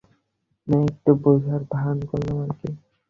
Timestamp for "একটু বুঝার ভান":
0.89-1.97